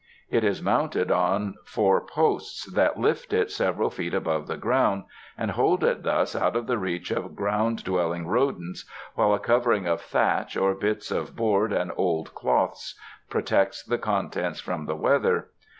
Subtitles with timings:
[0.31, 5.03] It is mounted on four posts that lift it several feet above the ground,
[5.37, 9.85] and hold it thus out of the reach of ground dwelling rodents, while a covering
[9.85, 12.95] of thatch or bits of board and old cloths
[13.29, 15.49] protects the contents from the weather.